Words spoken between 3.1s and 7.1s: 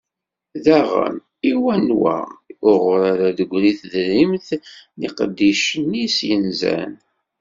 ara d-teggri tedrimt n yiqeddicen-is yenzan?